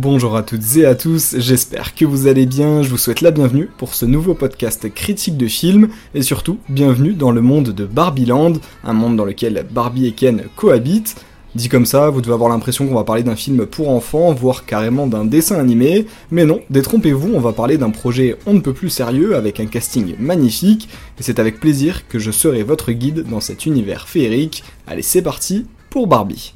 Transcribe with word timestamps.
Bonjour 0.00 0.36
à 0.36 0.44
toutes 0.44 0.76
et 0.76 0.86
à 0.86 0.94
tous, 0.94 1.34
j'espère 1.38 1.96
que 1.96 2.04
vous 2.04 2.28
allez 2.28 2.46
bien, 2.46 2.82
je 2.82 2.90
vous 2.90 2.98
souhaite 2.98 3.20
la 3.20 3.32
bienvenue 3.32 3.68
pour 3.76 3.94
ce 3.94 4.06
nouveau 4.06 4.34
podcast 4.34 4.92
critique 4.94 5.36
de 5.36 5.48
films, 5.48 5.88
et 6.14 6.22
surtout, 6.22 6.58
bienvenue 6.68 7.12
dans 7.12 7.32
le 7.32 7.40
monde 7.40 7.70
de 7.70 7.86
Barbieland, 7.86 8.52
un 8.84 8.92
monde 8.92 9.16
dans 9.16 9.24
lequel 9.24 9.66
Barbie 9.68 10.06
et 10.06 10.12
Ken 10.12 10.44
cohabitent. 10.54 11.16
Dit 11.56 11.68
comme 11.68 11.86
ça, 11.86 12.08
vous 12.08 12.20
devez 12.20 12.34
avoir 12.34 12.50
l'impression 12.50 12.86
qu'on 12.86 12.94
va 12.94 13.02
parler 13.02 13.24
d'un 13.24 13.34
film 13.34 13.66
pour 13.66 13.90
enfants, 13.90 14.32
voire 14.32 14.64
carrément 14.64 15.08
d'un 15.08 15.24
dessin 15.24 15.58
animé, 15.58 16.06
mais 16.30 16.44
non, 16.44 16.60
détrompez-vous, 16.70 17.32
on 17.34 17.40
va 17.40 17.52
parler 17.52 17.78
d'un 17.78 17.90
projet 17.90 18.36
on 18.46 18.54
ne 18.54 18.60
peut 18.60 18.74
plus 18.74 18.90
sérieux, 18.90 19.34
avec 19.34 19.58
un 19.58 19.66
casting 19.66 20.14
magnifique, 20.20 20.88
et 21.18 21.22
c'est 21.24 21.40
avec 21.40 21.58
plaisir 21.58 22.06
que 22.06 22.20
je 22.20 22.30
serai 22.30 22.62
votre 22.62 22.92
guide 22.92 23.24
dans 23.28 23.40
cet 23.40 23.66
univers 23.66 24.08
féerique. 24.08 24.62
Allez, 24.86 25.02
c'est 25.02 25.22
parti 25.22 25.66
pour 25.90 26.06
Barbie. 26.06 26.54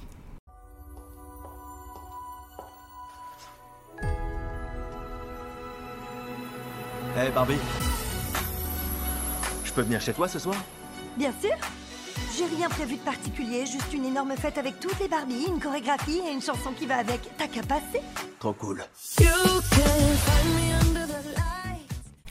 Hey 7.16 7.30
Barbie 7.30 7.56
Je 9.65 9.73
peux 9.73 9.80
venir 9.80 10.01
chez 10.02 10.12
toi 10.12 10.29
ce 10.29 10.38
soir? 10.38 10.56
Bien 11.16 11.33
sûr 11.41 11.55
J'ai 12.37 12.45
rien 12.56 12.69
prévu 12.69 12.97
de 12.97 13.01
particulier, 13.01 13.65
juste 13.65 13.91
une 13.95 14.05
énorme 14.05 14.34
fête 14.37 14.59
avec 14.59 14.79
toutes 14.80 15.01
les 15.01 15.09
Barbies, 15.09 15.47
une 15.48 15.59
chorégraphie 15.59 16.20
et 16.27 16.30
une 16.30 16.42
chanson 16.42 16.73
qui 16.79 16.84
va 16.84 16.97
avec. 16.98 17.20
T'as 17.39 17.48
qu'à 17.48 17.62
passer 17.62 18.03
Trop 18.39 18.53
cool. 18.53 18.84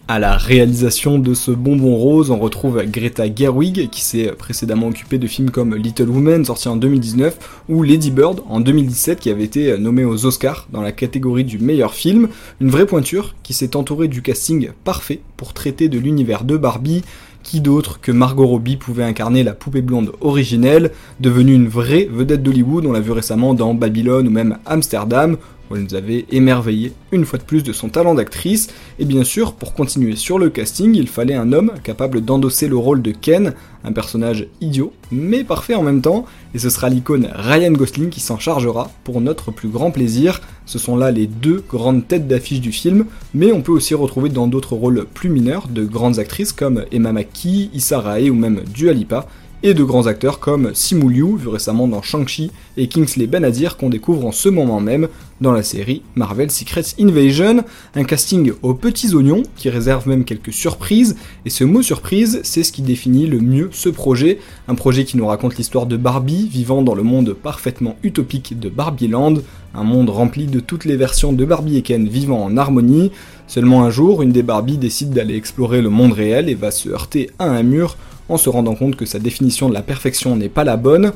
À 0.08 0.20
la 0.20 0.38
réalisation 0.38 1.18
de 1.18 1.34
ce 1.34 1.50
bonbon 1.50 1.96
rose, 1.96 2.30
on 2.30 2.38
retrouve 2.38 2.80
Greta 2.86 3.24
Gerwig, 3.34 3.90
qui 3.90 4.02
s'est 4.02 4.32
précédemment 4.38 4.90
occupée 4.90 5.18
de 5.18 5.26
films 5.26 5.50
comme 5.50 5.74
Little 5.74 6.10
Women, 6.10 6.46
sorti 6.46 6.68
en 6.68 6.76
2019, 6.76 7.64
ou 7.70 7.82
Lady 7.82 8.12
Bird, 8.12 8.42
en 8.48 8.60
2017, 8.60 9.20
qui 9.20 9.32
avait 9.32 9.44
été 9.44 9.76
nommé 9.80 10.06
aux 10.06 10.28
Oscars 10.28 10.68
dans 10.72 10.84
la 10.84 10.92
catégorie 10.92 11.44
du 11.44 11.58
meilleur 11.58 11.96
film. 11.96 12.28
Une 12.62 12.70
vraie 12.70 12.86
pointure 12.86 13.34
qui 13.42 13.56
s'est 13.56 13.76
entourée 13.76 14.08
du 14.08 14.22
casting 14.22 14.70
parfait 14.84 15.22
pour 15.38 15.54
traiter 15.54 15.90
de 15.90 15.98
l'univers 15.98 16.44
de 16.44 16.56
Barbie, 16.56 17.02
qui 17.42 17.60
d'autre 17.60 18.00
que 18.00 18.12
Margot 18.12 18.46
Robbie 18.46 18.78
pouvait 18.78 19.04
incarner 19.04 19.44
la 19.44 19.54
poupée 19.54 19.82
blonde 19.82 20.12
originelle, 20.22 20.92
devenue 21.20 21.54
une 21.54 21.68
vraie 21.68 22.08
vedette 22.12 22.44
d'Hollywood, 22.44 22.86
on 22.86 22.92
l'a 22.92 23.00
vu 23.00 23.12
récemment 23.12 23.56
dans 23.56 23.74
Babylone 23.74 24.28
ou 24.28 24.32
même 24.32 24.58
Amsterdam, 24.68 25.38
où 25.70 25.76
elle 25.76 25.84
nous 25.84 25.96
avait 25.96 26.26
émerveillé 26.30 26.94
une 27.12 27.26
fois 27.26 27.40
de 27.40 27.44
plus 27.44 27.64
de 27.64 27.74
son 27.74 27.90
talent 27.90 28.16
d'actrice, 28.16 28.68
et 29.00 29.06
bien 29.06 29.24
sûr, 29.24 29.54
pour 29.54 29.74
continuer 29.74 30.16
sur 30.16 30.40
le 30.40 30.50
casting, 30.50 30.96
il 30.96 31.08
fallait 31.08 31.36
un 31.36 31.54
homme 31.54 31.72
capable 31.84 32.22
d'endosser 32.22 32.68
le 32.68 32.78
rôle 32.78 33.02
de 33.02 33.12
Ken, 33.12 33.54
un 33.84 33.92
personnage 33.92 34.48
idiot, 34.62 34.94
mais 35.12 35.44
parfait 35.44 35.76
en 35.76 35.84
même 35.84 36.02
temps, 36.02 36.26
et 36.54 36.60
ce 36.60 36.70
sera 36.70 36.90
l'icône 36.90 37.30
Ryan 37.34 37.72
Gosling 37.72 38.10
qui 38.10 38.20
s'en 38.20 38.40
chargera 38.40 38.90
pour 39.04 39.22
notre 39.22 39.52
plus 39.52 39.70
grand 39.70 39.92
plaisir. 39.92 40.42
Ce 40.66 40.80
sont 40.80 40.98
là 40.98 41.12
les 41.12 41.28
deux 41.28 41.64
grandes 41.70 42.08
têtes 42.08 42.28
d'affiche 42.28 42.62
du 42.62 42.72
film, 42.72 43.06
mais 43.34 43.52
on 43.52 43.62
peut 43.62 43.72
aussi 43.72 43.94
retrouver 43.94 44.30
dans 44.30 44.48
d'autres 44.48 44.76
rôles 44.76 45.06
plus 45.14 45.30
mineurs 45.30 45.68
de 45.68 45.84
grandes 45.84 46.20
actrices 46.20 46.54
comme 46.54 46.86
Emma 46.92 47.12
McKee, 47.12 47.70
Issa 47.74 48.00
Rae 48.00 48.30
ou 48.30 48.36
même 48.36 48.62
Dua 48.74 48.94
Lipa, 48.94 49.28
et 49.66 49.74
de 49.74 49.84
grands 49.84 50.06
acteurs 50.06 50.40
comme 50.40 50.76
Simu 50.76 51.12
Liu, 51.12 51.38
vu 51.38 51.48
récemment 51.48 51.88
dans 51.88 52.04
Shang-Chi, 52.04 52.52
et 52.78 52.88
Kingsley 52.88 53.26
Benadir 53.26 53.78
qu'on 53.78 53.90
découvre 53.90 54.28
en 54.28 54.32
ce 54.32 54.48
moment 54.48 54.80
même 54.80 55.08
dans 55.42 55.52
la 55.52 55.64
série 55.64 56.04
Marvel 56.14 56.52
Secrets 56.52 56.94
Invasion, 57.00 57.64
un 57.96 58.04
casting 58.04 58.52
aux 58.62 58.76
petits 58.76 59.16
oignons 59.16 59.42
qui 59.56 59.72
réserve 59.72 60.08
même 60.08 60.24
quelques 60.24 60.54
surprises, 60.54 61.16
et 61.46 61.50
ce 61.50 61.64
mot 61.64 61.82
surprise, 61.82 62.42
c'est 62.44 62.62
ce 62.62 62.72
qui 62.72 62.84
définit 62.84 63.26
le 63.26 63.40
mieux 63.40 63.70
ce 63.72 63.90
projet, 63.90 64.38
un 64.68 64.76
projet 64.76 65.04
qui 65.04 65.18
nous 65.18 65.26
raconte 65.26 65.58
l'histoire 65.58 65.88
de 65.88 65.98
Barbie 65.98 66.48
vivant 66.48 66.84
dans 66.84 66.94
le 66.94 67.02
monde 67.02 67.34
parfaitement 67.34 67.96
utopique 68.04 68.60
de 68.60 68.70
Barbieland, 68.70 69.34
un 69.74 69.84
monde 69.84 70.12
rempli 70.12 70.46
de 70.46 70.60
toutes 70.60 70.86
les 70.86 70.96
versions 70.96 71.34
de 71.34 71.44
Barbie 71.44 71.78
et 71.78 71.82
Ken 71.82 72.08
vivant 72.08 72.44
en 72.44 72.56
harmonie. 72.56 73.12
Seulement 73.48 73.84
un 73.84 73.90
jour, 73.90 74.22
une 74.22 74.32
des 74.32 74.44
Barbie 74.44 74.78
décide 74.78 75.10
d'aller 75.10 75.36
explorer 75.36 75.82
le 75.82 75.90
monde 75.90 76.14
réel 76.14 76.50
et 76.50 76.56
va 76.56 76.70
se 76.70 76.88
heurter 76.88 77.32
à 77.40 77.46
un 77.46 77.64
mur 77.64 77.98
en 78.30 78.38
se 78.38 78.50
rendant 78.50 78.76
compte 78.76 78.96
que 78.96 79.06
sa 79.06 79.20
définition 79.20 79.70
de 79.70 79.74
la 79.74 79.82
perfection 79.82 80.36
n'est 80.36 80.50
pas 80.50 80.64
la 80.64 80.78
bonne. 80.78 81.14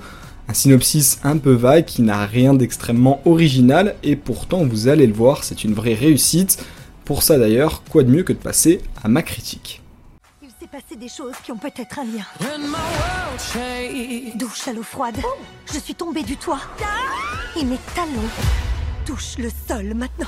Un 0.47 0.53
synopsis 0.53 1.19
un 1.23 1.37
peu 1.37 1.53
vague 1.53 1.85
qui 1.85 2.01
n'a 2.01 2.25
rien 2.25 2.53
d'extrêmement 2.53 3.21
original 3.25 3.95
et 4.03 4.15
pourtant 4.15 4.65
vous 4.65 4.87
allez 4.87 5.05
le 5.05 5.13
voir, 5.13 5.43
c'est 5.43 5.63
une 5.63 5.73
vraie 5.73 5.93
réussite. 5.93 6.63
Pour 7.05 7.23
ça 7.23 7.37
d'ailleurs, 7.37 7.83
quoi 7.89 8.03
de 8.03 8.09
mieux 8.09 8.23
que 8.23 8.33
de 8.33 8.37
passer 8.37 8.81
à 9.03 9.07
ma 9.07 9.21
critique. 9.21 9.81
Il 10.41 10.49
s'est 10.59 10.67
passé 10.67 10.95
des 10.95 11.07
choses 11.07 11.35
qui 11.43 11.51
ont 11.51 11.57
peut-être 11.57 11.99
un 11.99 12.05
lien. 12.05 12.25
Douche 14.35 14.67
à 14.67 14.73
l'eau 14.73 14.83
froide. 14.83 15.17
Je 15.71 15.79
suis 15.79 15.95
tombée 15.95 16.23
du 16.23 16.37
toit. 16.37 16.61
Et 17.59 17.63
mes 17.63 17.79
talons 17.95 18.29
touchent 19.05 19.37
le 19.37 19.49
sol 19.67 19.93
maintenant. 19.95 20.27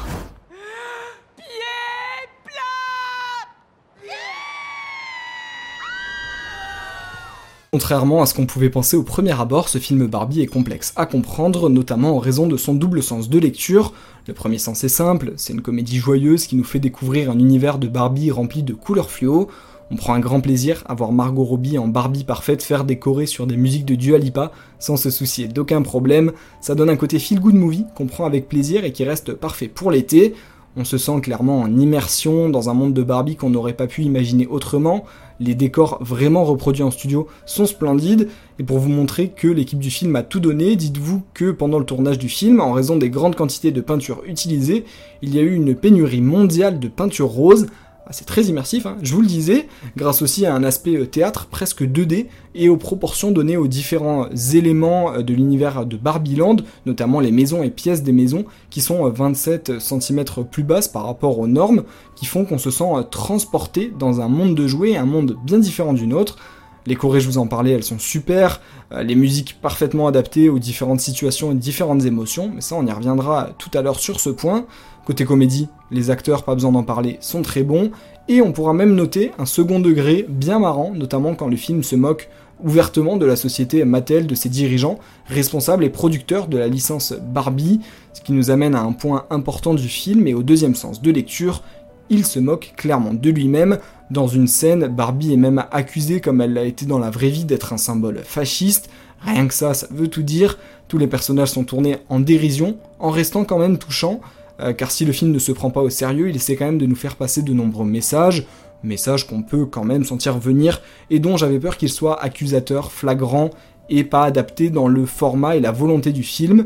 Contrairement 7.73 8.21
à 8.21 8.25
ce 8.25 8.33
qu'on 8.33 8.45
pouvait 8.45 8.69
penser 8.69 8.97
au 8.97 9.03
premier 9.03 9.31
abord, 9.39 9.69
ce 9.69 9.77
film 9.77 10.05
Barbie 10.05 10.41
est 10.41 10.45
complexe 10.45 10.91
à 10.97 11.05
comprendre, 11.05 11.69
notamment 11.69 12.17
en 12.17 12.19
raison 12.19 12.45
de 12.45 12.57
son 12.57 12.73
double 12.75 13.01
sens 13.01 13.29
de 13.29 13.39
lecture. 13.39 13.93
Le 14.27 14.33
premier 14.33 14.57
sens 14.57 14.83
est 14.83 14.89
simple, 14.89 15.31
c'est 15.37 15.53
une 15.53 15.61
comédie 15.61 15.95
joyeuse 15.95 16.47
qui 16.47 16.57
nous 16.57 16.65
fait 16.65 16.79
découvrir 16.79 17.31
un 17.31 17.39
univers 17.39 17.77
de 17.77 17.87
Barbie 17.87 18.29
rempli 18.29 18.61
de 18.61 18.73
couleurs 18.73 19.09
fluo. 19.09 19.47
On 19.89 19.95
prend 19.95 20.13
un 20.13 20.19
grand 20.19 20.41
plaisir 20.41 20.83
à 20.89 20.95
voir 20.95 21.13
Margot 21.13 21.45
Robbie 21.45 21.77
en 21.77 21.87
Barbie 21.87 22.25
parfaite 22.25 22.61
faire 22.61 22.83
décorer 22.83 23.25
sur 23.25 23.47
des 23.47 23.55
musiques 23.55 23.85
de 23.85 23.95
Dua 23.95 24.17
Lipa 24.17 24.51
sans 24.77 24.97
se 24.97 25.09
soucier 25.09 25.47
d'aucun 25.47 25.81
problème. 25.81 26.33
Ça 26.59 26.75
donne 26.75 26.89
un 26.89 26.97
côté 26.97 27.19
feel 27.19 27.39
good 27.39 27.55
movie 27.55 27.85
qu'on 27.95 28.05
prend 28.05 28.25
avec 28.25 28.49
plaisir 28.49 28.83
et 28.83 28.91
qui 28.91 29.05
reste 29.05 29.33
parfait 29.33 29.69
pour 29.69 29.91
l'été. 29.91 30.33
On 30.77 30.85
se 30.85 30.97
sent 30.97 31.19
clairement 31.21 31.59
en 31.59 31.77
immersion 31.77 32.47
dans 32.47 32.69
un 32.69 32.73
monde 32.73 32.93
de 32.93 33.03
Barbie 33.03 33.35
qu'on 33.35 33.49
n'aurait 33.49 33.73
pas 33.73 33.87
pu 33.87 34.03
imaginer 34.03 34.47
autrement. 34.47 35.03
Les 35.41 35.53
décors 35.53 35.97
vraiment 36.01 36.45
reproduits 36.45 36.83
en 36.83 36.91
studio 36.91 37.27
sont 37.45 37.65
splendides. 37.65 38.29
Et 38.57 38.63
pour 38.63 38.79
vous 38.79 38.87
montrer 38.87 39.27
que 39.27 39.49
l'équipe 39.49 39.79
du 39.79 39.91
film 39.91 40.15
a 40.15 40.23
tout 40.23 40.39
donné, 40.39 40.77
dites-vous 40.77 41.23
que 41.33 41.51
pendant 41.51 41.77
le 41.77 41.83
tournage 41.83 42.19
du 42.19 42.29
film, 42.29 42.61
en 42.61 42.71
raison 42.71 42.95
des 42.95 43.09
grandes 43.09 43.35
quantités 43.35 43.71
de 43.71 43.81
peinture 43.81 44.21
utilisées, 44.25 44.85
il 45.21 45.35
y 45.35 45.39
a 45.39 45.41
eu 45.41 45.53
une 45.53 45.75
pénurie 45.75 46.21
mondiale 46.21 46.79
de 46.79 46.87
peinture 46.87 47.27
rose 47.27 47.67
c'est 48.11 48.25
très 48.25 48.43
immersif, 48.43 48.85
hein. 48.85 48.97
je 49.01 49.13
vous 49.13 49.21
le 49.21 49.27
disais, 49.27 49.67
grâce 49.97 50.21
aussi 50.21 50.45
à 50.45 50.53
un 50.53 50.63
aspect 50.63 50.95
euh, 50.95 51.05
théâtre 51.05 51.47
presque 51.47 51.83
2D 51.83 52.27
et 52.55 52.69
aux 52.69 52.77
proportions 52.77 53.31
données 53.31 53.57
aux 53.57 53.67
différents 53.67 54.27
éléments 54.53 55.13
euh, 55.13 55.21
de 55.21 55.33
l'univers 55.33 55.85
de 55.85 55.97
Barbieland, 55.97 56.57
notamment 56.85 57.19
les 57.19 57.31
maisons 57.31 57.63
et 57.63 57.69
pièces 57.69 58.03
des 58.03 58.11
maisons 58.11 58.45
qui 58.69 58.81
sont 58.81 59.09
27 59.09 59.69
euh, 59.69 59.79
cm 59.79 60.25
plus 60.49 60.63
basses 60.63 60.87
par 60.87 61.05
rapport 61.05 61.39
aux 61.39 61.47
normes, 61.47 61.83
qui 62.15 62.25
font 62.25 62.45
qu'on 62.45 62.57
se 62.57 62.71
sent 62.71 62.83
transporté 63.09 63.91
dans 63.97 64.21
un 64.21 64.27
monde 64.27 64.55
de 64.55 64.67
jouets, 64.67 64.95
un 64.95 65.05
monde 65.05 65.37
bien 65.43 65.59
différent 65.59 65.93
du 65.93 66.07
nôtre. 66.07 66.37
Les 66.87 66.95
chorés, 66.95 67.19
je 67.19 67.27
vous 67.27 67.37
en 67.37 67.47
parlais, 67.47 67.71
elles 67.71 67.83
sont 67.83 67.99
super, 67.99 68.59
les 68.91 69.15
musiques 69.15 69.57
parfaitement 69.61 70.07
adaptées 70.07 70.49
aux 70.49 70.59
différentes 70.59 70.99
situations 70.99 71.51
et 71.51 71.55
différentes 71.55 72.05
émotions, 72.05 72.51
mais 72.53 72.61
ça 72.61 72.75
on 72.75 72.85
y 72.85 72.91
reviendra 72.91 73.49
tout 73.59 73.69
à 73.77 73.81
l'heure 73.81 73.99
sur 73.99 74.19
ce 74.19 74.29
point. 74.29 74.65
Côté 75.05 75.25
comédie, 75.25 75.67
les 75.91 76.09
acteurs, 76.09 76.43
pas 76.43 76.55
besoin 76.55 76.71
d'en 76.71 76.83
parler, 76.83 77.17
sont 77.21 77.41
très 77.43 77.63
bons, 77.63 77.91
et 78.27 78.41
on 78.41 78.51
pourra 78.51 78.73
même 78.73 78.95
noter 78.95 79.31
un 79.37 79.45
second 79.45 79.79
degré 79.79 80.25
bien 80.27 80.59
marrant, 80.59 80.91
notamment 80.93 81.35
quand 81.35 81.47
le 81.47 81.55
film 81.55 81.83
se 81.83 81.95
moque 81.95 82.29
ouvertement 82.63 83.17
de 83.17 83.25
la 83.25 83.35
société 83.35 83.83
Mattel, 83.85 84.27
de 84.27 84.35
ses 84.35 84.49
dirigeants, 84.49 84.99
responsables 85.25 85.83
et 85.83 85.89
producteurs 85.89 86.47
de 86.47 86.57
la 86.57 86.67
licence 86.67 87.13
Barbie, 87.13 87.79
ce 88.13 88.21
qui 88.21 88.33
nous 88.33 88.51
amène 88.51 88.75
à 88.75 88.81
un 88.81 88.91
point 88.91 89.25
important 89.29 89.73
du 89.73 89.87
film 89.87 90.27
et 90.27 90.33
au 90.33 90.43
deuxième 90.43 90.75
sens 90.75 91.01
de 91.01 91.11
lecture, 91.11 91.63
il 92.09 92.25
se 92.25 92.39
moque 92.39 92.73
clairement 92.75 93.13
de 93.13 93.29
lui-même. 93.29 93.79
Dans 94.11 94.27
une 94.27 94.47
scène, 94.47 94.87
Barbie 94.87 95.31
est 95.31 95.37
même 95.37 95.63
accusée, 95.71 96.19
comme 96.19 96.41
elle 96.41 96.51
l'a 96.51 96.65
été 96.65 96.85
dans 96.85 96.99
la 96.99 97.09
vraie 97.09 97.29
vie, 97.29 97.45
d'être 97.45 97.71
un 97.71 97.77
symbole 97.77 98.19
fasciste. 98.25 98.89
Rien 99.21 99.47
que 99.47 99.53
ça, 99.53 99.73
ça 99.73 99.87
veut 99.89 100.09
tout 100.09 100.21
dire. 100.21 100.57
Tous 100.89 100.97
les 100.97 101.07
personnages 101.07 101.51
sont 101.51 101.63
tournés 101.63 101.95
en 102.09 102.19
dérision, 102.19 102.75
en 102.99 103.09
restant 103.09 103.45
quand 103.45 103.57
même 103.57 103.77
touchants. 103.77 104.19
Euh, 104.59 104.73
car 104.73 104.91
si 104.91 105.05
le 105.05 105.13
film 105.13 105.31
ne 105.31 105.39
se 105.39 105.53
prend 105.53 105.69
pas 105.69 105.79
au 105.79 105.89
sérieux, 105.89 106.27
il 106.27 106.35
essaie 106.35 106.57
quand 106.57 106.65
même 106.65 106.77
de 106.77 106.85
nous 106.85 106.95
faire 106.97 107.15
passer 107.15 107.41
de 107.41 107.53
nombreux 107.53 107.85
messages, 107.85 108.45
messages 108.83 109.25
qu'on 109.25 109.43
peut 109.43 109.65
quand 109.65 109.85
même 109.85 110.03
sentir 110.03 110.37
venir, 110.37 110.81
et 111.09 111.19
dont 111.19 111.37
j'avais 111.37 111.59
peur 111.59 111.77
qu'ils 111.77 111.87
soient 111.87 112.21
accusateurs, 112.21 112.91
flagrants, 112.91 113.51
et 113.87 114.03
pas 114.03 114.25
adaptés 114.25 114.69
dans 114.69 114.89
le 114.89 115.05
format 115.05 115.55
et 115.55 115.61
la 115.61 115.71
volonté 115.71 116.11
du 116.11 116.23
film, 116.23 116.65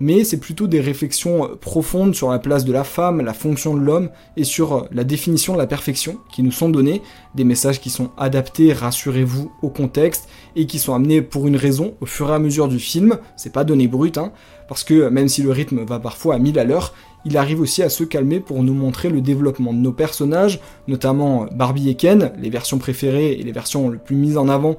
mais 0.00 0.24
c'est 0.24 0.38
plutôt 0.38 0.66
des 0.66 0.80
réflexions 0.80 1.50
profondes 1.60 2.14
sur 2.14 2.30
la 2.30 2.38
place 2.38 2.64
de 2.64 2.72
la 2.72 2.84
femme, 2.84 3.20
la 3.20 3.34
fonction 3.34 3.74
de 3.74 3.80
l'homme, 3.80 4.10
et 4.36 4.44
sur 4.44 4.88
la 4.90 5.04
définition 5.04 5.52
de 5.52 5.58
la 5.58 5.66
perfection 5.66 6.18
qui 6.32 6.42
nous 6.42 6.52
sont 6.52 6.68
donnés, 6.68 7.02
des 7.34 7.44
messages 7.44 7.80
qui 7.80 7.90
sont 7.90 8.10
adaptés, 8.16 8.72
rassurez-vous, 8.72 9.52
au 9.62 9.70
contexte, 9.70 10.28
et 10.56 10.66
qui 10.66 10.78
sont 10.78 10.94
amenés 10.94 11.22
pour 11.22 11.46
une 11.46 11.56
raison 11.56 11.94
au 12.00 12.06
fur 12.06 12.30
et 12.30 12.34
à 12.34 12.38
mesure 12.38 12.68
du 12.68 12.78
film, 12.78 13.18
c'est 13.36 13.52
pas 13.52 13.64
donné 13.64 13.86
brut, 13.86 14.18
hein, 14.18 14.32
parce 14.68 14.84
que 14.84 15.08
même 15.08 15.28
si 15.28 15.42
le 15.42 15.50
rythme 15.50 15.84
va 15.84 16.00
parfois 16.00 16.34
à 16.34 16.38
mille 16.38 16.58
à 16.58 16.64
l'heure, 16.64 16.94
il 17.24 17.36
arrive 17.38 17.60
aussi 17.60 17.82
à 17.82 17.88
se 17.88 18.04
calmer 18.04 18.40
pour 18.40 18.62
nous 18.62 18.74
montrer 18.74 19.08
le 19.08 19.20
développement 19.20 19.72
de 19.72 19.78
nos 19.78 19.92
personnages, 19.92 20.60
notamment 20.88 21.46
Barbie 21.54 21.88
et 21.88 21.94
Ken, 21.94 22.32
les 22.38 22.50
versions 22.50 22.78
préférées 22.78 23.32
et 23.32 23.42
les 23.42 23.52
versions 23.52 23.88
les 23.90 23.98
plus 23.98 24.16
mises 24.16 24.36
en 24.36 24.48
avant 24.48 24.76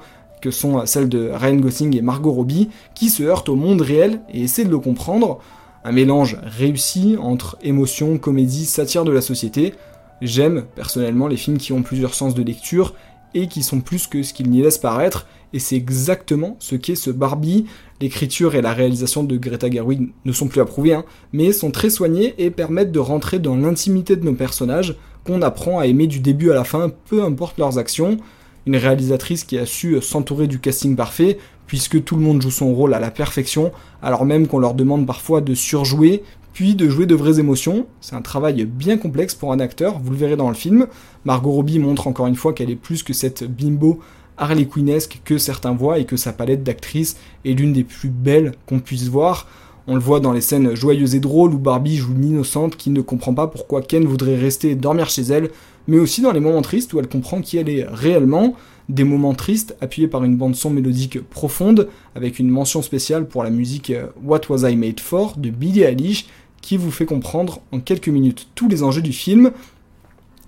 sont 0.51 0.85
celles 0.85 1.09
de 1.09 1.29
Ryan 1.33 1.55
Gosling 1.55 1.95
et 1.97 2.01
Margot 2.01 2.31
Robbie, 2.31 2.69
qui 2.93 3.09
se 3.09 3.23
heurtent 3.23 3.49
au 3.49 3.55
monde 3.55 3.81
réel 3.81 4.21
et 4.33 4.43
essaient 4.43 4.65
de 4.65 4.69
le 4.69 4.79
comprendre. 4.79 5.39
Un 5.83 5.91
mélange 5.91 6.37
réussi 6.43 7.15
entre 7.19 7.57
émotion, 7.61 8.17
comédie, 8.17 8.65
satire 8.65 9.03
de 9.03 9.11
la 9.11 9.21
société. 9.21 9.73
J'aime 10.21 10.65
personnellement 10.75 11.27
les 11.27 11.37
films 11.37 11.57
qui 11.57 11.73
ont 11.73 11.83
plusieurs 11.83 12.13
sens 12.13 12.33
de 12.33 12.41
lecture 12.41 12.93
et 13.35 13.47
qui 13.47 13.61
sont 13.61 13.81
plus 13.81 14.07
que 14.07 14.23
ce 14.23 14.33
qu'ils 14.33 14.49
n'y 14.49 14.61
laissent 14.61 14.77
paraître, 14.77 15.27
et 15.53 15.59
c'est 15.59 15.75
exactement 15.75 16.55
ce 16.59 16.75
qu'est 16.75 16.95
ce 16.95 17.11
Barbie. 17.11 17.65
L'écriture 18.01 18.55
et 18.55 18.61
la 18.61 18.73
réalisation 18.73 19.23
de 19.23 19.37
Greta 19.37 19.69
Gerwig 19.69 20.09
ne 20.23 20.31
sont 20.31 20.47
plus 20.47 20.61
approuvées, 20.61 20.93
hein, 20.93 21.05
mais 21.33 21.51
sont 21.51 21.69
très 21.69 21.89
soignées 21.89 22.33
et 22.37 22.49
permettent 22.49 22.91
de 22.91 22.99
rentrer 22.99 23.39
dans 23.39 23.55
l'intimité 23.55 24.15
de 24.15 24.25
nos 24.25 24.33
personnages, 24.33 24.95
qu'on 25.25 25.41
apprend 25.41 25.79
à 25.79 25.85
aimer 25.85 26.07
du 26.07 26.19
début 26.19 26.51
à 26.51 26.55
la 26.55 26.63
fin, 26.63 26.91
peu 27.09 27.23
importe 27.23 27.57
leurs 27.57 27.77
actions. 27.77 28.17
Une 28.65 28.77
réalisatrice 28.77 29.43
qui 29.43 29.57
a 29.57 29.65
su 29.65 30.01
s'entourer 30.01 30.47
du 30.47 30.59
casting 30.59 30.95
parfait, 30.95 31.37
puisque 31.67 32.03
tout 32.03 32.15
le 32.15 32.21
monde 32.21 32.41
joue 32.41 32.51
son 32.51 32.73
rôle 32.73 32.93
à 32.93 32.99
la 32.99 33.11
perfection, 33.11 33.71
alors 34.01 34.25
même 34.25 34.47
qu'on 34.47 34.59
leur 34.59 34.73
demande 34.73 35.05
parfois 35.05 35.41
de 35.41 35.53
surjouer, 35.53 36.23
puis 36.53 36.73
de 36.73 36.87
jouer 36.89 37.05
de 37.05 37.15
vraies 37.15 37.39
émotions. 37.39 37.85
C'est 38.01 38.15
un 38.15 38.21
travail 38.21 38.65
bien 38.65 38.97
complexe 38.97 39.35
pour 39.35 39.51
un 39.51 39.59
acteur, 39.59 39.99
vous 39.99 40.11
le 40.11 40.17
verrez 40.17 40.37
dans 40.37 40.49
le 40.49 40.55
film. 40.55 40.87
Margot 41.25 41.51
Robbie 41.51 41.79
montre 41.79 42.07
encore 42.07 42.27
une 42.27 42.35
fois 42.35 42.53
qu'elle 42.53 42.69
est 42.69 42.75
plus 42.75 43.03
que 43.03 43.13
cette 43.13 43.43
bimbo 43.43 43.99
Harley 44.37 44.65
Quinnesque 44.65 45.21
que 45.23 45.37
certains 45.37 45.73
voient 45.73 45.99
et 45.99 46.05
que 46.05 46.17
sa 46.17 46.33
palette 46.33 46.63
d'actrices 46.63 47.17
est 47.43 47.53
l'une 47.53 47.73
des 47.73 47.83
plus 47.83 48.09
belles 48.09 48.53
qu'on 48.67 48.79
puisse 48.79 49.07
voir. 49.07 49.47
On 49.87 49.93
le 49.93 50.01
voit 50.01 50.19
dans 50.19 50.31
les 50.31 50.41
scènes 50.41 50.75
joyeuses 50.75 51.13
et 51.13 51.19
drôles 51.19 51.53
où 51.53 51.59
Barbie 51.59 51.97
joue 51.97 52.15
l'innocente 52.15 52.75
qui 52.75 52.89
ne 52.89 53.01
comprend 53.01 53.35
pas 53.35 53.45
pourquoi 53.45 53.83
Ken 53.83 54.03
voudrait 54.05 54.35
rester 54.35 54.73
dormir 54.73 55.09
chez 55.09 55.21
elle, 55.21 55.51
mais 55.87 55.99
aussi 55.99 56.21
dans 56.21 56.31
les 56.31 56.39
moments 56.39 56.63
tristes 56.63 56.91
où 56.93 56.99
elle 56.99 57.07
comprend 57.07 57.41
qui 57.41 57.57
elle 57.57 57.69
est 57.69 57.85
réellement. 57.87 58.55
Des 58.89 59.03
moments 59.03 59.35
tristes 59.35 59.75
appuyés 59.81 60.07
par 60.07 60.23
une 60.23 60.37
bande 60.37 60.55
son 60.55 60.71
mélodique 60.71 61.21
profonde, 61.29 61.87
avec 62.15 62.39
une 62.39 62.49
mention 62.49 62.81
spéciale 62.81 63.27
pour 63.27 63.43
la 63.43 63.51
musique 63.51 63.93
What 64.23 64.41
Was 64.49 64.67
I 64.69 64.75
Made 64.75 64.99
For 64.99 65.37
de 65.37 65.51
Billie 65.51 65.83
Eilish, 65.83 66.25
qui 66.61 66.77
vous 66.77 66.89
fait 66.89 67.05
comprendre 67.05 67.61
en 67.71 67.79
quelques 67.79 68.09
minutes 68.09 68.47
tous 68.55 68.67
les 68.67 68.81
enjeux 68.81 69.03
du 69.03 69.13
film. 69.13 69.51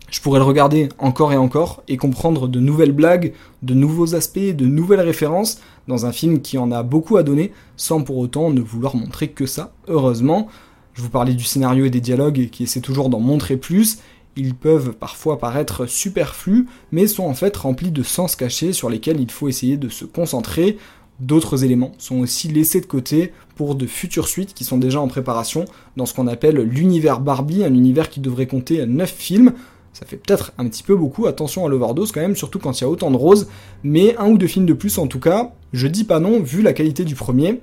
Je 0.10 0.22
pourrais 0.22 0.40
le 0.40 0.46
regarder 0.46 0.88
encore 1.00 1.34
et 1.34 1.38
encore 1.38 1.84
et 1.90 1.98
comprendre 1.98 2.48
de 2.48 2.62
nouvelles 2.62 2.94
blagues, 2.94 3.34
de 3.62 3.74
nouveaux 3.74 4.16
aspects, 4.16 4.40
de 4.40 4.66
nouvelles 4.66 5.02
références 5.02 5.60
dans 5.90 6.06
un 6.06 6.14
film 6.14 6.42
qui 6.42 6.58
en 6.58 6.72
a 6.72 6.82
beaucoup 6.82 7.18
à 7.18 7.24
donner 7.24 7.52
sans 7.76 8.02
pour 8.02 8.18
autant 8.18 8.50
ne 8.50 8.62
vouloir 8.62 8.96
montrer 8.96 9.30
que 9.30 9.46
ça, 9.46 9.74
heureusement. 9.88 10.48
Je 10.94 11.02
vous 11.02 11.10
parlais 11.10 11.34
du 11.34 11.44
scénario 11.44 11.86
et 11.86 11.90
des 11.90 12.00
dialogues 12.00 12.50
qui 12.50 12.64
essaient 12.64 12.82
toujours 12.82 13.10
d'en 13.10 13.20
montrer 13.20 13.58
plus. 13.58 14.00
Ils 14.38 14.56
peuvent 14.56 14.94
parfois 14.94 15.40
paraître 15.40 15.86
superflus, 15.88 16.68
mais 16.92 17.08
sont 17.08 17.26
en 17.26 17.34
fait 17.34 17.56
remplis 17.58 17.92
de 17.92 18.04
sens 18.04 18.36
cachés 18.36 18.72
sur 18.72 18.90
lesquels 18.90 19.20
il 19.20 19.30
faut 19.30 19.50
essayer 19.50 19.76
de 19.76 19.90
se 19.90 20.06
concentrer. 20.06 20.78
D'autres 21.20 21.64
éléments 21.64 21.92
sont 21.98 22.20
aussi 22.20 22.48
laissés 22.48 22.80
de 22.80 22.86
côté 22.86 23.34
pour 23.56 23.76
de 23.76 23.88
futures 23.88 24.28
suites 24.28 24.54
qui 24.54 24.64
sont 24.64 24.78
déjà 24.78 25.02
en 25.02 25.08
préparation 25.08 25.66
dans 25.98 26.06
ce 26.06 26.14
qu'on 26.14 26.28
appelle 26.28 26.58
l'univers 26.62 27.20
Barbie, 27.20 27.64
un 27.64 27.74
univers 27.74 28.10
qui 28.10 28.20
devrait 28.20 28.48
compter 28.48 28.86
9 28.86 29.12
films. 29.12 29.54
Ça 29.98 30.06
fait 30.06 30.18
peut-être 30.18 30.52
un 30.60 30.68
petit 30.68 30.84
peu 30.84 30.96
beaucoup, 30.96 31.26
attention 31.26 31.66
à 31.66 31.70
l'overdose 31.70 32.12
quand 32.12 32.22
même, 32.22 32.36
surtout 32.36 32.60
quand 32.60 32.80
il 32.80 32.84
y 32.84 32.86
a 32.86 32.90
autant 32.90 33.10
de 33.10 33.18
roses, 33.18 33.48
mais 33.82 34.16
un 34.18 34.30
ou 34.30 34.38
deux 34.38 34.46
films 34.46 34.68
de 34.68 34.74
plus 34.74 34.96
en 35.00 35.08
tout 35.08 35.20
cas, 35.20 35.54
je 35.74 35.88
dis 35.88 36.04
pas 36.04 36.20
non 36.20 36.40
vu 36.40 36.62
la 36.62 36.72
qualité 36.74 37.04
du 37.04 37.16
premier. 37.16 37.62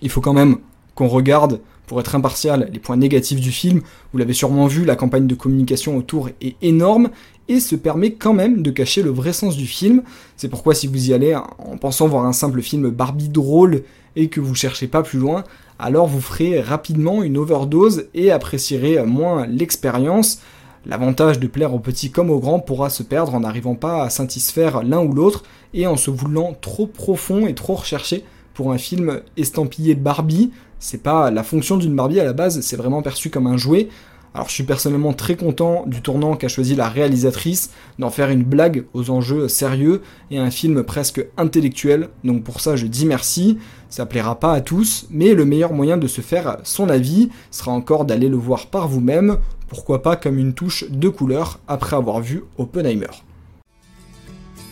Il 0.00 0.10
faut 0.10 0.20
quand 0.20 0.32
même 0.32 0.58
qu'on 0.94 1.08
regarde, 1.08 1.58
pour 1.88 1.98
être 1.98 2.14
impartial, 2.14 2.70
les 2.72 2.78
points 2.78 2.96
négatifs 2.96 3.40
du 3.40 3.50
film. 3.50 3.80
Vous 4.12 4.18
l'avez 4.20 4.32
sûrement 4.32 4.68
vu, 4.68 4.84
la 4.84 4.94
campagne 4.94 5.26
de 5.26 5.34
communication 5.34 5.96
autour 5.96 6.28
est 6.40 6.54
énorme 6.62 7.10
et 7.48 7.58
se 7.58 7.74
permet 7.74 8.12
quand 8.12 8.32
même 8.32 8.62
de 8.62 8.70
cacher 8.70 9.02
le 9.02 9.10
vrai 9.10 9.32
sens 9.32 9.56
du 9.56 9.66
film. 9.66 10.04
C'est 10.36 10.48
pourquoi 10.48 10.76
si 10.76 10.86
vous 10.86 11.10
y 11.10 11.14
allez 11.14 11.34
en 11.34 11.76
pensant 11.78 12.06
voir 12.06 12.26
un 12.26 12.32
simple 12.32 12.62
film 12.62 12.90
Barbie 12.90 13.28
drôle 13.28 13.82
et 14.14 14.28
que 14.28 14.38
vous 14.38 14.54
cherchez 14.54 14.86
pas 14.86 15.02
plus 15.02 15.18
loin, 15.18 15.42
alors 15.80 16.06
vous 16.06 16.20
ferez 16.20 16.60
rapidement 16.60 17.24
une 17.24 17.38
overdose 17.38 18.04
et 18.14 18.30
apprécierez 18.30 19.02
moins 19.04 19.48
l'expérience. 19.48 20.40
L'avantage 20.86 21.38
de 21.38 21.46
plaire 21.46 21.74
aux 21.74 21.78
petits 21.78 22.10
comme 22.10 22.30
aux 22.30 22.38
grands 22.38 22.58
pourra 22.58 22.88
se 22.88 23.02
perdre 23.02 23.34
en 23.34 23.40
n'arrivant 23.40 23.74
pas 23.74 24.02
à 24.02 24.10
satisfaire 24.10 24.82
l'un 24.82 25.00
ou 25.00 25.12
l'autre 25.12 25.44
et 25.74 25.86
en 25.86 25.96
se 25.96 26.10
voulant 26.10 26.56
trop 26.58 26.86
profond 26.86 27.46
et 27.46 27.54
trop 27.54 27.74
recherché 27.74 28.24
pour 28.54 28.72
un 28.72 28.78
film 28.78 29.20
estampillé 29.36 29.94
Barbie. 29.94 30.52
C'est 30.78 31.02
pas 31.02 31.30
la 31.30 31.42
fonction 31.42 31.76
d'une 31.76 31.94
Barbie 31.94 32.20
à 32.20 32.24
la 32.24 32.32
base, 32.32 32.60
c'est 32.62 32.76
vraiment 32.76 33.02
perçu 33.02 33.28
comme 33.28 33.46
un 33.46 33.58
jouet. 33.58 33.88
Alors 34.32 34.48
je 34.48 34.54
suis 34.54 34.62
personnellement 34.62 35.12
très 35.12 35.34
content 35.34 35.84
du 35.86 36.02
tournant 36.02 36.36
qu'a 36.36 36.46
choisi 36.46 36.76
la 36.76 36.88
réalisatrice, 36.88 37.70
d'en 37.98 38.10
faire 38.10 38.30
une 38.30 38.44
blague 38.44 38.84
aux 38.94 39.10
enjeux 39.10 39.48
sérieux 39.48 40.02
et 40.30 40.38
un 40.38 40.52
film 40.52 40.84
presque 40.84 41.24
intellectuel, 41.36 42.10
donc 42.22 42.44
pour 42.44 42.60
ça 42.60 42.76
je 42.76 42.86
dis 42.86 43.06
merci, 43.06 43.58
ça 43.88 44.06
plaira 44.06 44.38
pas 44.38 44.52
à 44.52 44.60
tous, 44.60 45.06
mais 45.10 45.34
le 45.34 45.44
meilleur 45.44 45.72
moyen 45.72 45.96
de 45.96 46.06
se 46.06 46.20
faire 46.20 46.58
son 46.62 46.88
avis 46.88 47.30
sera 47.50 47.72
encore 47.72 48.04
d'aller 48.04 48.28
le 48.28 48.36
voir 48.36 48.68
par 48.68 48.86
vous-même, 48.86 49.38
pourquoi 49.66 50.00
pas 50.00 50.14
comme 50.14 50.38
une 50.38 50.54
touche 50.54 50.88
de 50.88 51.08
couleur 51.08 51.58
après 51.66 51.96
avoir 51.96 52.20
vu 52.20 52.44
Oppenheimer. 52.56 53.10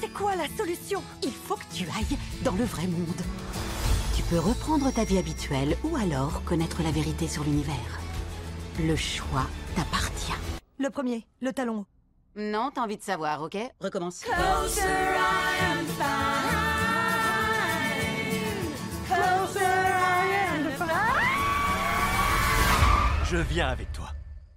C'est 0.00 0.12
quoi 0.12 0.36
la 0.36 0.46
solution? 0.56 1.02
Il 1.24 1.32
faut 1.32 1.56
que 1.56 1.74
tu 1.74 1.82
ailles 1.84 2.18
dans 2.44 2.54
le 2.54 2.64
vrai 2.64 2.86
monde. 2.86 3.22
Tu 4.14 4.22
peux 4.22 4.38
reprendre 4.38 4.92
ta 4.92 5.02
vie 5.02 5.18
habituelle 5.18 5.76
ou 5.82 5.96
alors 5.96 6.42
connaître 6.44 6.82
la 6.84 6.92
vérité 6.92 7.26
sur 7.26 7.42
l'univers. 7.42 8.07
Le 8.80 8.94
choix 8.94 9.46
t'appartient. 9.74 10.32
Le 10.78 10.88
premier, 10.88 11.26
le 11.40 11.52
talon. 11.52 11.84
Non, 12.36 12.70
t'as 12.72 12.82
envie 12.82 12.96
de 12.96 13.02
savoir, 13.02 13.42
ok? 13.42 13.56
Recommence. 13.80 14.24
Je 23.24 23.36
viens 23.36 23.68
avec 23.68 23.90
toi. 23.92 24.10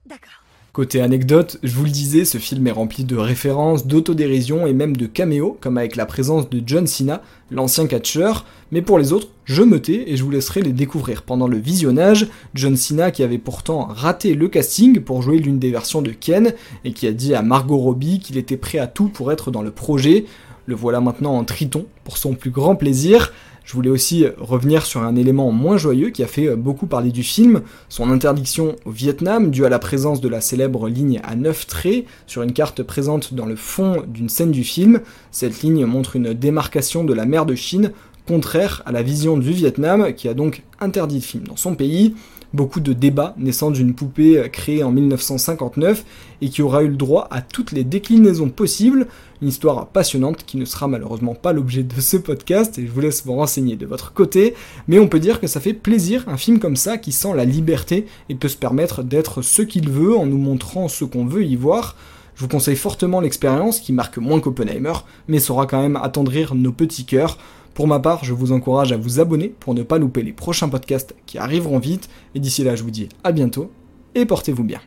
D'accord. 0.06 0.40
Côté 0.73 1.01
anecdote, 1.01 1.57
je 1.63 1.73
vous 1.73 1.83
le 1.83 1.89
disais, 1.89 2.23
ce 2.23 2.38
film 2.38 2.65
est 2.65 2.71
rempli 2.71 3.03
de 3.03 3.18
références, 3.18 3.88
d'autodérision 3.88 4.65
et 4.65 4.71
même 4.71 4.95
de 4.95 5.06
caméos, 5.06 5.57
comme 5.59 5.77
avec 5.77 5.97
la 5.97 6.06
présence 6.06 6.50
de 6.50 6.63
John 6.65 6.88
Cena, 6.88 7.21
l'ancien 7.50 7.88
catcheur, 7.88 8.45
mais 8.71 8.81
pour 8.81 8.97
les 8.97 9.12
autres, 9.12 9.27
je 9.44 9.63
me 9.63 9.81
tais 9.81 10.09
et 10.09 10.15
je 10.15 10.23
vous 10.23 10.31
laisserai 10.31 10.62
les 10.62 10.71
découvrir 10.71 11.23
pendant 11.23 11.50
le 11.50 11.57
visionnage. 11.57 12.29
John 12.55 12.77
Cena 12.77 13.12
qui 13.12 13.22
avait 13.22 13.38
pourtant 13.38 13.84
raté 13.84 14.34
le 14.34 14.48
casting 14.48 15.01
pour 15.01 15.22
jouer 15.22 15.39
l'une 15.39 15.60
des 15.60 15.72
versions 15.72 16.01
de 16.01 16.12
Ken, 16.12 16.53
et 16.86 16.93
qui 16.93 17.05
a 17.05 17.12
dit 17.12 17.36
à 17.36 17.41
Margot 17.41 17.75
Robbie 17.75 18.19
qu'il 18.19 18.38
était 18.38 18.55
prêt 18.55 18.79
à 18.79 18.88
tout 18.88 19.10
pour 19.10 19.34
être 19.34 19.51
dans 19.51 19.63
le 19.63 19.72
projet. 19.72 20.24
Le 20.67 20.75
voilà 20.75 21.01
maintenant 21.01 21.36
en 21.38 21.43
triton, 21.43 21.86
pour 22.05 22.17
son 22.17 22.34
plus 22.34 22.51
grand 22.51 22.77
plaisir. 22.77 23.34
Je 23.63 23.74
voulais 23.74 23.89
aussi 23.89 24.25
revenir 24.38 24.86
sur 24.86 25.03
un 25.03 25.15
élément 25.15 25.51
moins 25.51 25.77
joyeux 25.77 26.10
qui 26.10 26.24
a 26.24 26.27
fait 26.27 26.56
beaucoup 26.56 26.88
parler 26.88 27.12
du 27.12 27.24
film, 27.24 27.62
son 27.89 28.12
interdiction 28.12 28.75
au 28.86 28.91
Vietnam 28.91 29.51
due 29.51 29.65
à 29.65 29.70
la 29.70 29.80
présence 29.80 30.20
de 30.20 30.27
la 30.27 30.41
célèbre 30.41 30.89
ligne 30.89 31.22
à 31.24 31.36
9 31.36 31.68
traits 31.68 32.06
sur 32.27 32.41
une 32.41 32.53
carte 32.53 32.84
présente 32.84 33.34
dans 33.34 33.46
le 33.46 33.56
fond 33.56 34.03
d'une 34.08 34.30
scène 34.30 34.51
du 34.51 34.63
film. 34.63 35.00
Cette 35.32 35.62
ligne 35.62 35.86
montre 35.86 36.15
une 36.15 36.34
démarcation 36.34 37.03
de 37.03 37.13
la 37.13 37.25
mer 37.25 37.46
de 37.46 37.56
Chine 37.56 37.91
contraire 38.27 38.82
à 38.86 38.91
la 38.91 39.03
vision 39.03 39.38
du 39.38 39.51
Vietnam 39.51 40.13
qui 40.13 40.27
a 40.27 40.34
donc 40.34 40.63
interdit 40.80 41.15
le 41.15 41.22
film 41.22 41.44
dans 41.44 41.56
son 41.56 41.75
pays 41.75 42.15
beaucoup 42.53 42.79
de 42.79 42.93
débats 42.93 43.36
naissant 43.38 43.72
d'une 43.72 43.93
poupée 43.93 44.50
créée 44.51 44.84
en 44.84 44.91
1959 44.91 46.03
et 46.41 46.50
qui 46.50 46.62
aura 46.62 46.84
eu 46.84 46.88
le 46.88 46.96
droit 46.96 47.27
à 47.31 47.41
toutes 47.41 47.72
les 47.72 47.84
déclinaisons 47.84 48.50
possibles. 48.50 49.08
Une 49.41 49.48
histoire 49.48 49.88
passionnante 49.88 50.43
qui 50.46 50.58
ne 50.58 50.65
sera 50.65 50.88
malheureusement 50.88 51.36
pas 51.36 51.53
l'objet 51.53 51.84
de 51.84 52.00
ce 52.00 52.17
podcast 52.17 52.77
et 52.77 52.86
je 52.86 52.91
vous 52.91 53.01
laisse 53.01 53.25
vous 53.25 53.34
renseigner 53.34 53.75
de 53.75 53.86
votre 53.86 54.13
côté. 54.13 54.53
Mais 54.88 55.00
on 55.00 55.08
peut 55.08 55.20
dire 55.20 55.39
que 55.39 55.48
ça 55.48 55.60
fait 55.60 55.74
plaisir 55.74 56.25
un 56.27 56.38
film 56.38 56.60
comme 56.60 56.75
ça 56.75 56.98
qui 56.98 57.12
sent 57.12 57.34
la 57.36 57.46
liberté 57.46 58.05
et 58.29 58.36
peut 58.36 58.50
se 58.50 58.58
permettre 58.58 59.03
d'être 59.03 59.41
ce 59.41 59.62
qu'il 59.62 59.89
veut 59.89 60.15
en 60.15 60.25
nous 60.25 60.38
montrant 60.38 60.88
ce 60.88 61.05
qu'on 61.05 61.25
veut 61.25 61.46
y 61.46 61.55
voir. 61.55 61.96
Je 62.41 62.45
vous 62.48 62.50
conseille 62.50 62.75
fortement 62.75 63.21
l'expérience 63.21 63.79
qui 63.79 63.93
marque 63.93 64.17
moins 64.17 64.39
qu'Oppenheimer, 64.39 64.93
mais 65.27 65.38
saura 65.38 65.67
quand 65.67 65.79
même 65.79 65.95
attendrir 65.95 66.55
nos 66.55 66.71
petits 66.71 67.05
cœurs. 67.05 67.38
Pour 67.75 67.86
ma 67.86 68.00
part, 68.00 68.24
je 68.24 68.33
vous 68.33 68.51
encourage 68.51 68.91
à 68.91 68.98
vous 68.98 69.19
abonner 69.19 69.50
pour 69.60 69.75
ne 69.75 69.83
pas 69.83 70.00
louper 70.00 70.24
les 70.24 70.33
prochains 70.33 70.67
podcasts 70.67 71.13
qui 71.27 71.38
arriveront 71.38 71.77
vite. 71.77 72.10
Et 72.33 72.39
d'ici 72.39 72.63
là, 72.63 72.75
je 72.75 72.81
vous 72.81 72.89
dis 72.89 73.10
à 73.24 73.31
bientôt 73.31 73.71
et 74.15 74.25
portez-vous 74.25 74.63
bien. 74.63 74.79